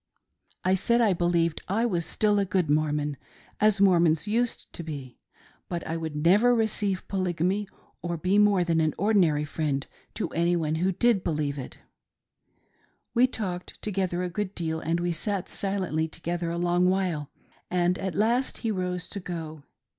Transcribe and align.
I 0.63 0.73
said 0.73 0.99
I 0.99 1.13
believed 1.13 1.61
I 1.67 1.85
was 1.85 2.07
still 2.07 2.39
a 2.39 2.43
good 2.45 2.71
Mormon, 2.71 3.17
as 3.59 3.79
Mor 3.79 3.99
mons 3.99 4.27
used 4.27 4.65
to 4.73 4.81
be, 4.81 5.19
but 5.69 5.85
I 5.85 5.95
would 5.95 6.15
never 6.15 6.55
receive 6.55 7.07
Polygamy, 7.07 7.67
or 8.01 8.17
be 8.17 8.39
more 8.39 8.63
than 8.63 8.81
an 8.81 8.93
ordi 8.93 9.17
nary 9.17 9.45
friend 9.45 9.85
to 10.15 10.29
any 10.29 10.55
one 10.55 10.73
who 10.81 10.91
did 10.91 11.23
believe 11.23 11.59
it 11.59 11.77
We 13.13 13.27
talked 13.27 13.79
together 13.83 14.23
a 14.23 14.29
good 14.31 14.55
deal, 14.55 14.79
and 14.79 14.99
we 14.99 15.11
sat 15.11 15.47
silently 15.47 16.07
together 16.07 16.49
a 16.49 16.57
long 16.57 16.89
while; 16.89 17.29
and 17.69 17.99
at 17.99 18.15
last 18.15 18.57
he 18.65 18.71
rose 18.71 19.07
to 19.09 19.19
go. 19.19 19.65